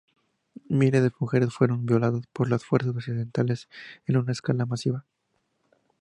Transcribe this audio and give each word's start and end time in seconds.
Miles 0.69 1.03
de 1.03 1.11
mujeres 1.19 1.53
fueron 1.53 1.85
violadas 1.85 2.25
por 2.33 2.49
las 2.49 2.65
fuerzas 2.65 2.95
occidentales 2.95 3.69
en 4.07 4.17
una 4.17 4.31
escala 4.31 4.65
masiva. 4.65 5.05